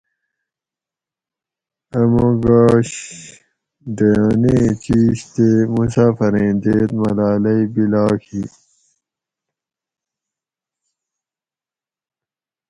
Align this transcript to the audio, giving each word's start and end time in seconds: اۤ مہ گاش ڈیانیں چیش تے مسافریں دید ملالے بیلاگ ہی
اۤ 1.99 2.07
مہ 2.13 2.27
گاش 2.43 2.89
ڈیانیں 3.95 4.67
چیش 4.83 5.17
تے 5.33 5.47
مسافریں 5.75 6.53
دید 6.63 6.89
ملالے 6.99 7.55
بیلاگ 7.73 8.19
ہی 8.29 8.43